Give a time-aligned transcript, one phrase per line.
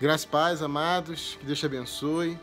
[0.00, 2.38] Graças paz, amados, que Deus te abençoe.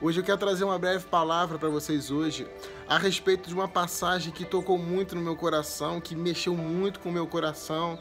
[0.00, 2.46] Hoje eu quero trazer uma breve palavra para vocês hoje
[2.88, 7.10] a respeito de uma passagem que tocou muito no meu coração, que mexeu muito com
[7.10, 7.98] o meu coração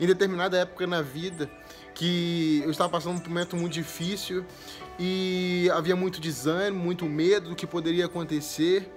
[0.00, 1.50] em determinada época na vida,
[1.94, 4.46] que eu estava passando por um momento muito difícil
[4.98, 8.90] e havia muito desânimo, muito medo do que poderia acontecer.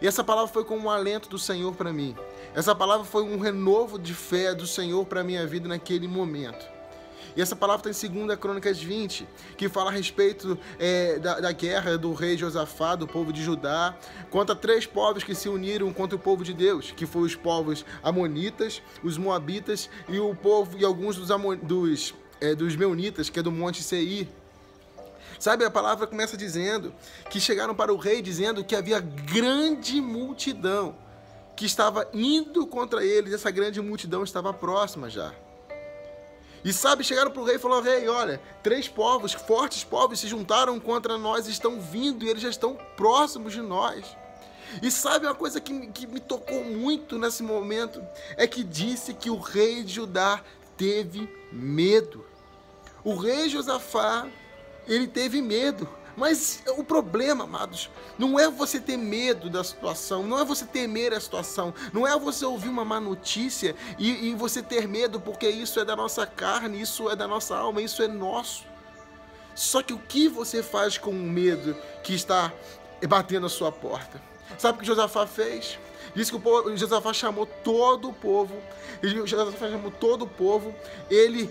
[0.00, 2.16] E essa palavra foi como um alento do Senhor para mim.
[2.56, 6.81] Essa palavra foi um renovo de fé do Senhor para minha vida naquele momento.
[7.36, 9.26] E essa palavra está em 2 Crônicas 20,
[9.56, 13.96] que fala a respeito é, da, da, guerra do rei Josafá, do povo de Judá,
[14.30, 17.84] contra três povos que se uniram contra o povo de Deus, que foram os povos
[18.02, 23.38] amonitas, os moabitas e o povo e alguns dos, amon, dos, é, dos meunitas, que
[23.38, 24.28] é do Monte Seir.
[25.38, 26.94] Sabe, a palavra começa dizendo
[27.28, 30.94] que chegaram para o rei dizendo que havia grande multidão
[31.56, 35.32] que estava indo contra eles, essa grande multidão estava próxima já.
[36.64, 40.28] E sabe, chegaram para o rei e falaram: Rei, olha, três povos, fortes povos, se
[40.28, 44.04] juntaram contra nós, estão vindo e eles já estão próximos de nós.
[44.80, 48.02] E sabe uma coisa que, que me tocou muito nesse momento?
[48.36, 50.40] É que disse que o rei de Judá
[50.76, 52.24] teve medo.
[53.04, 54.26] O rei Josafá,
[54.86, 55.88] ele teve medo.
[56.16, 61.14] Mas o problema, amados, não é você ter medo da situação, não é você temer
[61.14, 65.48] a situação, não é você ouvir uma má notícia e, e você ter medo porque
[65.48, 68.64] isso é da nossa carne, isso é da nossa alma, isso é nosso.
[69.54, 72.52] Só que o que você faz com o medo que está
[73.08, 74.20] batendo a sua porta?
[74.58, 75.78] Sabe o que Josafá fez?
[76.14, 78.54] Diz que o povo, Josafá chamou todo o povo,
[79.02, 80.74] Josafá chamou todo o povo,
[81.10, 81.50] ele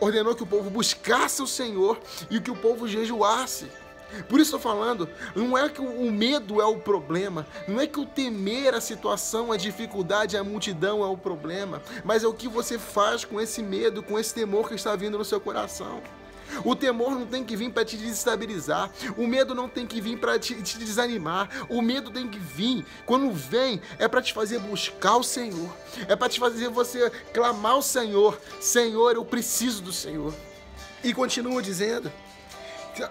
[0.00, 1.98] ordenou que o povo buscasse o Senhor
[2.30, 3.66] e que o povo jejuasse.
[4.28, 7.98] Por isso estou falando, não é que o medo é o problema, não é que
[7.98, 12.48] o temer a situação, a dificuldade, a multidão é o problema, mas é o que
[12.48, 16.00] você faz com esse medo, com esse temor que está vindo no seu coração.
[16.64, 18.90] O temor não tem que vir para te desestabilizar.
[19.16, 21.48] O medo não tem que vir para te, te, desanimar.
[21.68, 22.84] O medo tem que vir.
[23.04, 25.68] Quando vem, é para te fazer buscar o Senhor.
[26.08, 28.38] É para te fazer você clamar o Senhor.
[28.60, 30.34] Senhor, eu preciso do Senhor.
[31.02, 32.10] E continua dizendo.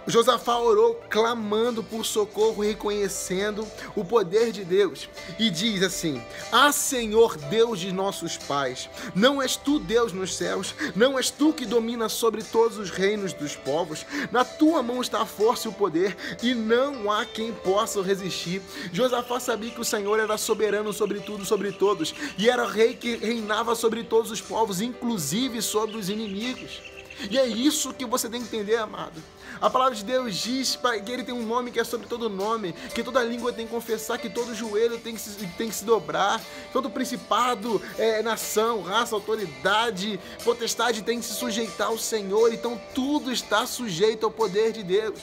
[0.07, 5.09] Josafá orou clamando por socorro, reconhecendo o poder de Deus.
[5.37, 10.73] E diz assim: Ah, Senhor Deus de nossos pais, não és tu Deus nos céus,
[10.95, 14.05] não és tu que domina sobre todos os reinos dos povos.
[14.31, 18.61] Na tua mão está a força e o poder, e não há quem possa resistir.
[18.91, 23.15] Josafá sabia que o Senhor era soberano sobre tudo, sobre todos, e era rei que
[23.15, 26.94] reinava sobre todos os povos, inclusive sobre os inimigos.
[27.29, 29.21] E é isso que você tem que entender, amado.
[29.61, 32.73] A palavra de Deus diz que ele tem um nome que é sobre todo nome,
[32.93, 35.85] que toda língua tem que confessar, que todo joelho tem que se, tem que se
[35.85, 36.41] dobrar,
[36.73, 42.53] todo principado, é, nação, raça, autoridade, potestade tem que se sujeitar ao Senhor.
[42.53, 45.19] Então tudo está sujeito ao poder de Deus.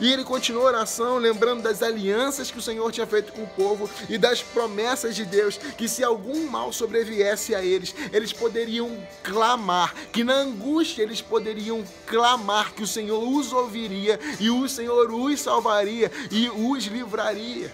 [0.00, 3.46] E ele continuou a oração, lembrando das alianças que o Senhor tinha feito com o
[3.48, 8.90] povo e das promessas de Deus, que se algum mal sobreviesse a eles, eles poderiam
[9.22, 15.10] clamar, que na angústia eles poderiam clamar que o Senhor os ouviria e o Senhor
[15.12, 17.70] os salvaria e os livraria.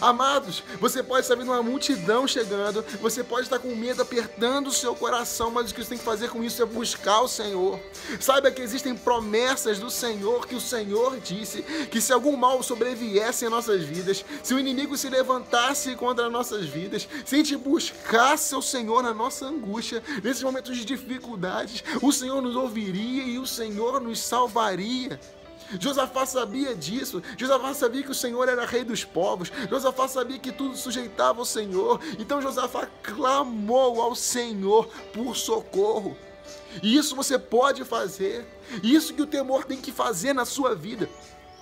[0.00, 4.72] Amados, você pode estar vendo uma multidão chegando, você pode estar com medo apertando o
[4.72, 7.80] seu coração, mas o que você tem que fazer com isso é buscar o Senhor.
[8.20, 13.44] Saiba que existem promessas do Senhor que o Senhor disse que se algum mal sobreviesse
[13.44, 18.54] em nossas vidas, se o inimigo se levantasse contra nossas vidas, se a gente buscasse
[18.54, 23.46] o Senhor na nossa angústia, nesses momentos de dificuldades, o Senhor nos ouviria e o
[23.46, 25.18] Senhor nos salvaria.
[25.78, 27.22] Josafá sabia disso.
[27.36, 29.52] Josafá sabia que o Senhor era rei dos povos.
[29.68, 32.00] Josafá sabia que tudo sujeitava ao Senhor.
[32.18, 36.16] Então Josafá clamou ao Senhor por socorro.
[36.82, 38.46] E isso você pode fazer.
[38.82, 41.08] Isso que o temor tem que fazer na sua vida.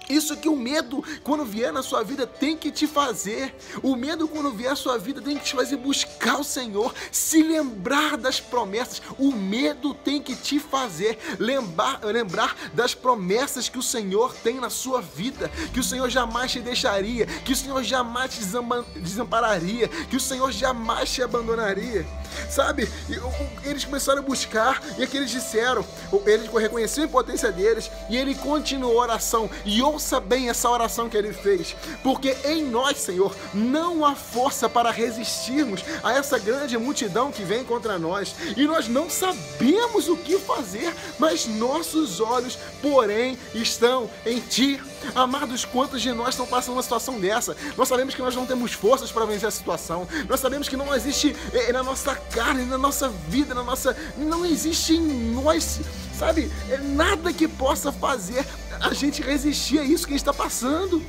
[0.09, 3.55] Isso que o medo, quando vier na sua vida, tem que te fazer.
[3.83, 7.43] O medo, quando vier na sua vida, tem que te fazer buscar o Senhor, se
[7.43, 9.03] lembrar das promessas.
[9.19, 14.71] O medo tem que te fazer lembrar, lembrar das promessas que o Senhor tem na
[14.71, 18.41] sua vida, que o Senhor jamais te deixaria, que o Senhor jamais te
[19.01, 22.07] desampararia, que o Senhor jamais te abandonaria.
[22.51, 22.89] Sabe?
[23.65, 25.85] Eles começaram a buscar e aqui eles disseram,
[26.27, 29.51] eles reconheceram a impotência deles e ele continuou a oração.
[29.65, 31.75] E ouça bem essa oração que ele fez,
[32.05, 37.65] porque em nós, Senhor, não há força para resistirmos a essa grande multidão que vem
[37.65, 44.39] contra nós e nós não sabemos o que fazer, mas nossos olhos, porém, estão em
[44.39, 44.81] Ti.
[45.17, 47.57] Amados, quantos de nós estão passando uma situação dessa?
[47.77, 50.07] Nós sabemos que nós não temos forças para vencer a situação.
[50.29, 53.97] Nós sabemos que não existe é, na nossa carne, na nossa vida, na nossa.
[54.17, 55.81] Não existe em nós
[56.19, 56.51] sabe?
[56.69, 58.45] É nada que possa fazer
[58.81, 61.03] a gente resistir a isso que a gente está passando.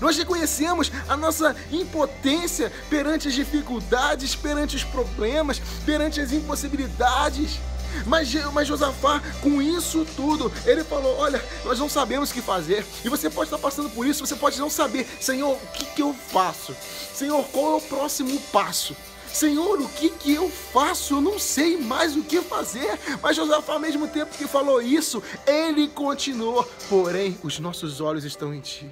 [0.00, 7.58] Nós reconhecemos a nossa impotência perante as dificuldades, perante os problemas, perante as impossibilidades.
[8.04, 12.84] Mas, mas Josafá, com isso tudo, ele falou: Olha, nós não sabemos o que fazer.
[13.04, 16.02] E você pode estar passando por isso, você pode não saber, Senhor, o que, que
[16.02, 16.76] eu faço?
[17.14, 18.94] Senhor, qual é o próximo passo?
[19.36, 21.16] Senhor, o que que eu faço?
[21.16, 22.98] Eu não sei mais o que fazer.
[23.20, 26.66] Mas Josafá, ao mesmo tempo que falou isso, ele continuou.
[26.88, 28.90] Porém, os nossos olhos estão em ti.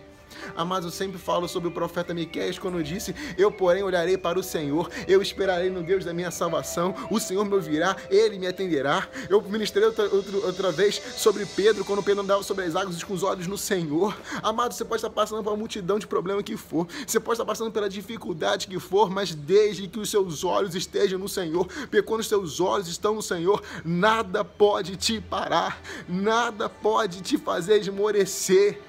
[0.56, 4.42] Amados, eu sempre falo sobre o profeta Miqueias quando disse: Eu, porém, olharei para o
[4.42, 9.08] Senhor, eu esperarei no Deus da minha salvação, o Senhor me ouvirá, ele me atenderá.
[9.28, 13.14] Eu ministrei outra, outra, outra vez sobre Pedro, quando Pedro andava sobre as águas com
[13.14, 14.16] os olhos no Senhor.
[14.42, 17.44] Amado, você pode estar passando por uma multidão de problemas que for, você pode estar
[17.44, 22.02] passando pela dificuldade que for, mas desde que os seus olhos estejam no Senhor, porque
[22.02, 27.80] quando os seus olhos estão no Senhor, nada pode te parar, nada pode te fazer
[27.80, 28.80] esmorecer.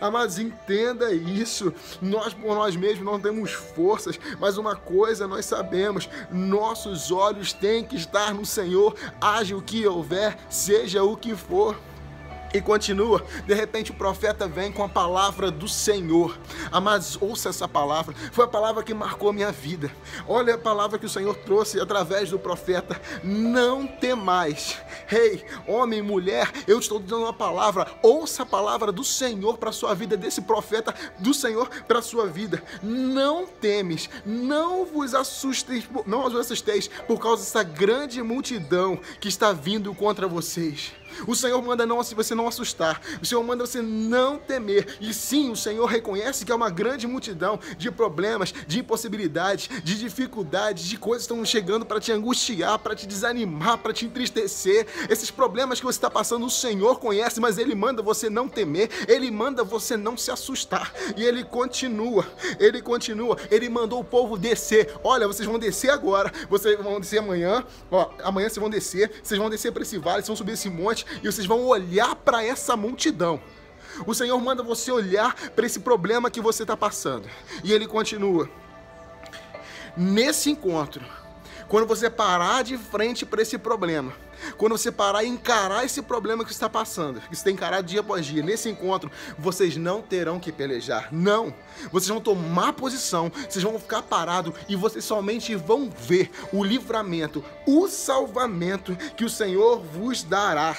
[0.00, 1.72] Amados, entenda isso.
[2.00, 7.84] Nós por nós mesmos não temos forças, mas uma coisa nós sabemos: nossos olhos têm
[7.84, 11.76] que estar no Senhor, haja o que houver, seja o que for.
[12.54, 13.20] E continua.
[13.46, 16.38] De repente o profeta vem com a palavra do Senhor.
[16.70, 18.14] Amados, ouça essa palavra.
[18.30, 19.90] Foi a palavra que marcou minha vida.
[20.28, 23.00] Olha a palavra que o Senhor trouxe através do profeta.
[23.24, 24.80] Não temais.
[25.06, 27.90] Rei, hey, homem, mulher, eu estou dando uma palavra.
[28.02, 32.02] Ouça a palavra do Senhor para a sua vida, desse profeta do Senhor para a
[32.02, 32.62] sua vida.
[32.82, 39.52] Não temes, não vos assusteis, não vos assusteis por causa dessa grande multidão que está
[39.52, 40.92] vindo contra vocês.
[41.26, 43.00] O Senhor manda não você não assustar.
[43.22, 44.98] O Senhor manda você não temer.
[45.00, 49.98] E sim, o Senhor reconhece que é uma grande multidão de problemas, de impossibilidades, de
[49.98, 54.83] dificuldades, de coisas que estão chegando para te angustiar, para te desanimar, para te entristecer.
[55.08, 58.90] Esses problemas que você está passando, o Senhor conhece, mas Ele manda você não temer.
[59.08, 60.92] Ele manda você não se assustar.
[61.16, 62.26] E Ele continua.
[62.58, 63.36] Ele continua.
[63.50, 64.94] Ele mandou o povo descer.
[65.02, 66.32] Olha, vocês vão descer agora.
[66.48, 67.64] Vocês vão descer amanhã.
[67.90, 69.10] Ó, amanhã vocês vão descer.
[69.22, 70.16] Vocês vão descer para esse vale.
[70.16, 73.40] Vocês vão subir esse monte e vocês vão olhar para essa multidão.
[74.06, 77.28] O Senhor manda você olhar para esse problema que você está passando.
[77.62, 78.48] E ele continua.
[79.96, 81.04] Nesse encontro,
[81.68, 84.12] quando você parar de frente para esse problema,
[84.56, 88.00] quando você parar e encarar esse problema que está passando, que você tem encarado dia
[88.00, 91.08] após dia, nesse encontro, vocês não terão que pelejar.
[91.12, 91.54] Não!
[91.90, 97.44] Vocês vão tomar posição, vocês vão ficar parados e vocês somente vão ver o livramento,
[97.66, 100.76] o salvamento que o Senhor vos dará.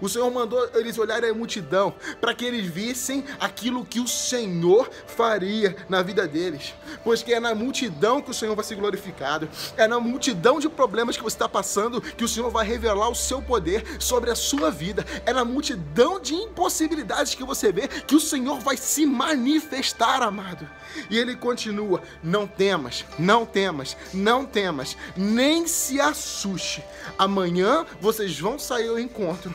[0.00, 4.90] O Senhor mandou eles olharem a multidão para que eles vissem aquilo que o Senhor
[5.06, 6.74] faria na vida deles.
[7.04, 10.68] Pois que é na multidão que o Senhor vai ser glorificado, é na multidão de
[10.68, 14.34] problemas que você está passando que o Senhor vai revelar o seu poder sobre a
[14.34, 19.06] sua vida, é na multidão de impossibilidades que você vê que o Senhor vai se
[19.06, 20.68] manifestar, amado.
[21.08, 26.84] E ele continua: não temas, não temas, não temas, nem se assuste.
[27.18, 29.54] Amanhã vocês vão sair ao encontro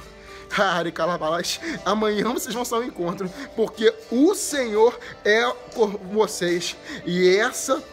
[1.84, 5.44] Amanhã vocês vão sair ao encontro, porque o Senhor é
[5.74, 6.76] com vocês
[7.06, 7.84] e essa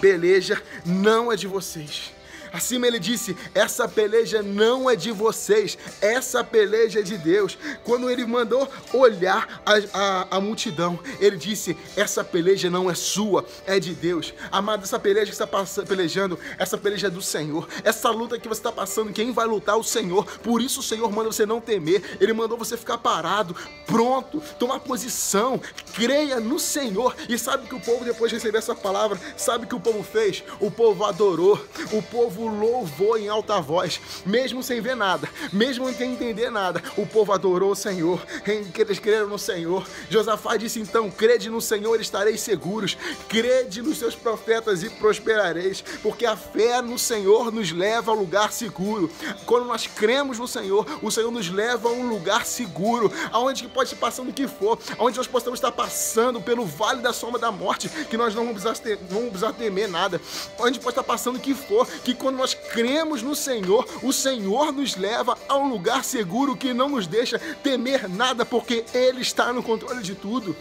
[0.00, 2.12] peleja não é de vocês.
[2.52, 7.56] Acima ele disse: Essa peleja não é de vocês, essa peleja é de Deus.
[7.84, 13.44] Quando ele mandou olhar a, a, a multidão, ele disse: Essa peleja não é sua,
[13.66, 14.34] é de Deus.
[14.50, 17.66] Amado, essa peleja que você está pelejando, essa peleja é do Senhor.
[17.82, 19.76] Essa luta que você está passando, quem vai lutar?
[19.76, 20.24] O Senhor.
[20.40, 23.56] Por isso o Senhor manda você não temer, ele mandou você ficar parado,
[23.86, 25.60] pronto, tomar posição,
[25.94, 27.14] creia no Senhor.
[27.28, 30.44] E sabe que o povo, depois de receber essa palavra, sabe que o povo fez?
[30.60, 31.58] O povo adorou,
[31.92, 36.82] o povo povo louvou em alta voz, mesmo sem ver nada, mesmo sem entender nada.
[36.96, 39.86] O povo adorou o Senhor, eles creram no Senhor.
[40.08, 42.96] Josafá disse então: crede no Senhor estareis seguros,
[43.28, 48.52] crede nos seus profetas e prosperareis, porque a fé no Senhor nos leva ao lugar
[48.52, 49.10] seguro.
[49.46, 53.92] Quando nós cremos no Senhor, o Senhor nos leva a um lugar seguro, aonde pode
[53.92, 57.52] estar passando o que for, aonde nós possamos estar passando pelo vale da sombra da
[57.52, 60.20] morte, que nós não vamos precisar, ter, não vamos precisar temer nada,
[60.58, 64.10] onde pode estar passando o que for, que quando quando nós cremos no Senhor, o
[64.10, 69.20] Senhor nos leva a um lugar seguro que não nos deixa temer nada, porque Ele
[69.20, 70.56] está no controle de tudo.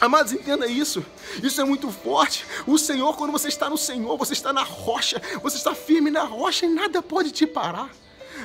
[0.00, 1.04] Amados, entenda isso.
[1.42, 2.46] Isso é muito forte.
[2.66, 6.24] O Senhor, quando você está no Senhor, você está na rocha, você está firme na
[6.24, 7.90] rocha e nada pode te parar.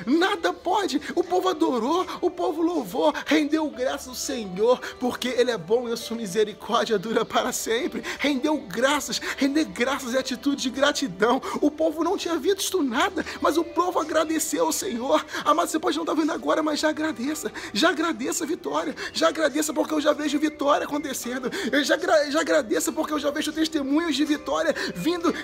[0.06, 1.00] Nada pode.
[1.14, 5.92] O povo adorou, o povo louvou, rendeu graças ao Senhor, porque Ele é bom e
[5.92, 8.02] a sua misericórdia dura para sempre.
[8.18, 11.40] Rendeu graças, render graças é atitude de gratidão.
[11.60, 15.24] O povo não tinha visto nada, mas o povo agradeceu ao Senhor.
[15.44, 17.52] Amado, você pode não estar vendo agora, mas já agradeça.
[17.72, 18.94] Já agradeça a vitória.
[19.12, 21.50] Já agradeça porque eu já vejo vitória acontecendo.
[21.72, 21.98] Eu já,
[22.30, 25.34] já agradeça porque eu já vejo testemunhos de vitória vindo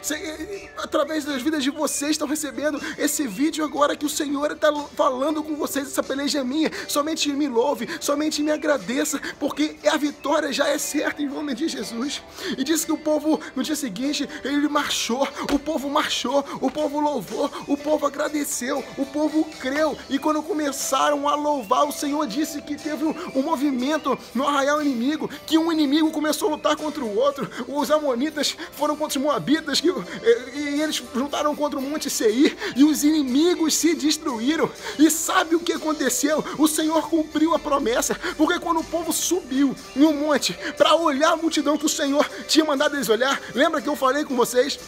[0.77, 5.43] através das vidas de vocês estão recebendo esse vídeo agora que o Senhor está falando
[5.43, 5.89] com vocês.
[5.89, 6.71] Essa peleja é minha.
[6.89, 11.69] Somente me louve, somente me agradeça, porque a vitória já é certa em nome de
[11.69, 12.23] Jesus.
[12.57, 17.01] E disse que o povo, no dia seguinte, ele marchou, o povo marchou, o povo
[17.01, 19.97] louvou, o povo agradeceu, o povo creu.
[20.09, 24.83] E quando começaram a louvar, o Senhor disse que teve um, um movimento no arraial
[24.83, 27.49] inimigo, que um inimigo começou a lutar contra o outro.
[27.69, 32.57] Os amonitas foram contra os moabitas, que, e, e eles juntaram contra o monte Seir,
[32.77, 33.95] e os inimigos se
[34.25, 34.71] destruíram.
[34.99, 36.43] E sabe o que aconteceu?
[36.59, 41.37] O Senhor cumpriu a promessa, porque quando o povo subiu no monte para olhar a
[41.37, 44.79] multidão que o Senhor tinha mandado eles olhar, lembra que eu falei com vocês?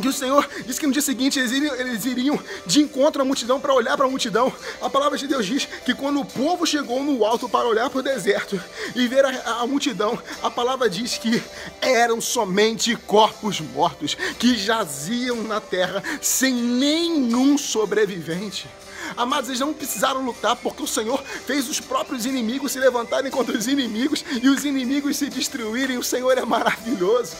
[0.00, 3.24] Que o Senhor disse que no dia seguinte eles iriam, eles iriam de encontro à
[3.24, 4.52] multidão para olhar para a multidão.
[4.80, 8.00] A palavra de Deus diz que quando o povo chegou no alto para olhar para
[8.00, 8.60] o deserto
[8.94, 11.42] e ver a, a, multidão, a palavra diz que
[11.80, 18.68] eram somente corpos mortos que jaziam na terra sem nenhum sobrevivente.
[19.16, 23.56] Amados, eles não precisaram lutar porque o Senhor fez os próprios inimigos se levantarem contra
[23.56, 25.98] os inimigos e os inimigos se destruírem.
[25.98, 27.34] O Senhor é maravilhoso.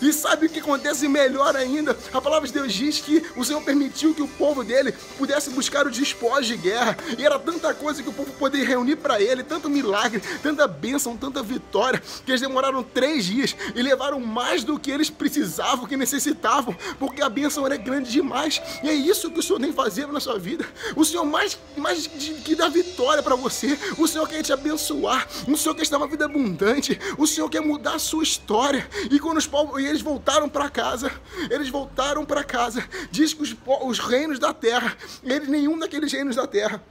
[0.00, 1.96] E sabe o que acontece melhor ainda?
[2.12, 5.86] A palavra de Deus diz que o Senhor permitiu que o povo dele pudesse buscar
[5.86, 6.96] os despojos de guerra.
[7.18, 11.16] E era tanta coisa que o povo poderia reunir para ele, tanto milagre, tanta bênção,
[11.16, 15.96] tanta vitória, que eles demoraram três dias e levaram mais do que eles precisavam, que
[15.96, 18.60] necessitavam, porque a bênção era grande demais.
[18.82, 20.66] E é isso que o Senhor tem fazendo na sua vida.
[20.96, 23.78] O Senhor mais, mais que dá vitória para você.
[23.98, 25.26] O Senhor quer te abençoar.
[25.46, 26.98] O Senhor quer te dar uma vida abundante.
[27.18, 28.88] O Senhor quer mudar a sua história.
[29.10, 31.12] E quando os povos e eles voltaram para casa.
[31.50, 32.84] Eles voltaram para casa.
[33.10, 36.82] Diz que os, os reinos da terra, eles, nenhum daqueles reinos da terra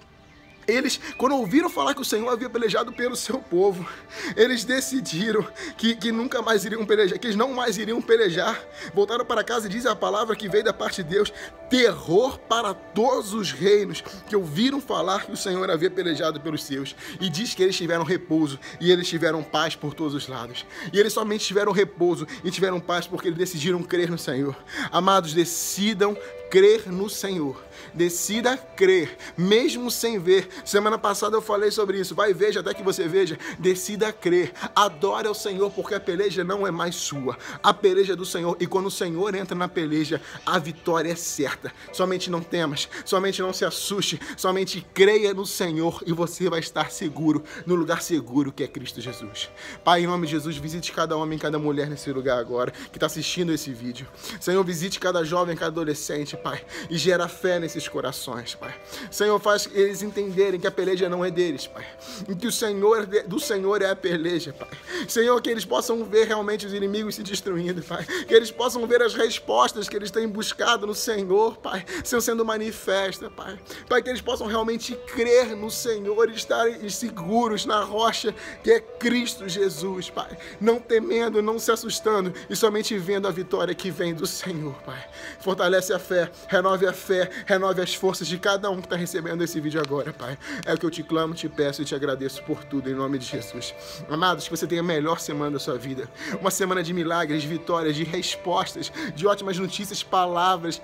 [0.67, 3.87] eles, quando ouviram falar que o Senhor havia pelejado pelo seu povo,
[4.35, 5.45] eles decidiram
[5.77, 8.59] que, que nunca mais iriam pelejar, que eles não mais iriam pelejar.
[8.93, 11.33] Voltaram para casa e diz a palavra que veio da parte de Deus:
[11.69, 16.95] terror para todos os reinos que ouviram falar que o Senhor havia pelejado pelos seus.
[17.19, 20.65] E diz que eles tiveram repouso e eles tiveram paz por todos os lados.
[20.91, 24.55] E eles somente tiveram repouso e tiveram paz porque eles decidiram crer no Senhor.
[24.91, 26.17] Amados, decidam
[26.53, 27.59] crer no Senhor.
[27.95, 30.47] Decida crer, mesmo sem ver.
[30.63, 32.13] Semana passada eu falei sobre isso.
[32.13, 33.39] Vai veja até que você veja.
[33.57, 34.53] Decida crer.
[34.75, 37.35] Adore ao Senhor, porque a peleja não é mais sua.
[37.63, 38.55] A peleja é do Senhor.
[38.59, 41.73] E quando o Senhor entra na peleja, a vitória é certa.
[41.91, 46.91] Somente não temas, somente não se assuste, somente creia no Senhor e você vai estar
[46.91, 49.49] seguro, no lugar seguro que é Cristo Jesus.
[49.83, 53.07] Pai, em nome de Jesus, visite cada homem, cada mulher nesse lugar agora que está
[53.07, 54.07] assistindo esse vídeo.
[54.39, 58.75] Senhor, visite cada jovem, cada adolescente, Pai, e gera fé nesses corações, Pai.
[59.09, 61.85] Senhor, faz eles entenderem que a peleja não é deles, Pai.
[62.27, 64.69] E que o Senhor do Senhor é a peleja, Pai.
[65.07, 68.05] Senhor, que eles possam ver realmente os inimigos se destruindo, Pai.
[68.27, 73.29] Que eles possam ver as respostas que eles têm buscado no Senhor, Pai, sendo manifesta,
[73.29, 73.57] Pai.
[73.87, 78.79] Pai, que eles possam realmente crer no Senhor e estarem seguros na rocha que é
[78.79, 80.37] Cristo Jesus, Pai.
[80.59, 85.03] Não temendo, não se assustando e somente vendo a vitória que vem do Senhor, Pai.
[85.39, 89.43] Fortalece a fé, renove a fé, renove as forças de cada um que está recebendo
[89.43, 90.37] esse vídeo agora, Pai.
[90.65, 93.17] É o que eu te clamo, te peço e te agradeço por tudo, em nome
[93.17, 93.73] de Jesus.
[94.09, 96.09] Amados, que você tenha a melhor semana da sua vida.
[96.39, 100.81] Uma semana de milagres, de vitórias, de respostas, de ótimas notícias, palavras,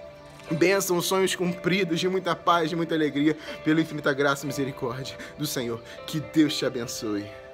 [0.51, 5.46] bênçãos, sonhos cumpridos, de muita paz, de muita alegria, pela infinita graça e misericórdia do
[5.46, 5.82] Senhor.
[6.08, 7.49] Que Deus te abençoe.